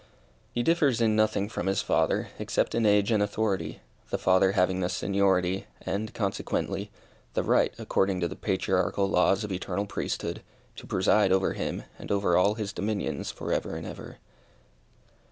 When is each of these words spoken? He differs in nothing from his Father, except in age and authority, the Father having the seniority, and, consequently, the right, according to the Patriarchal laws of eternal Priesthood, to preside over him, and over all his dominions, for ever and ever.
He 0.51 0.63
differs 0.63 0.99
in 0.99 1.15
nothing 1.15 1.47
from 1.47 1.67
his 1.67 1.83
Father, 1.83 2.29
except 2.39 2.73
in 2.73 2.87
age 2.87 3.11
and 3.11 3.21
authority, 3.21 3.81
the 4.09 4.17
Father 4.17 4.53
having 4.53 4.79
the 4.79 4.89
seniority, 4.89 5.67
and, 5.79 6.11
consequently, 6.11 6.89
the 7.35 7.43
right, 7.43 7.71
according 7.77 8.19
to 8.21 8.27
the 8.27 8.35
Patriarchal 8.35 9.07
laws 9.07 9.43
of 9.43 9.51
eternal 9.51 9.85
Priesthood, 9.85 10.41
to 10.77 10.87
preside 10.87 11.31
over 11.31 11.53
him, 11.53 11.83
and 11.99 12.11
over 12.11 12.35
all 12.35 12.55
his 12.55 12.73
dominions, 12.73 13.29
for 13.29 13.53
ever 13.53 13.75
and 13.75 13.85
ever. 13.85 14.17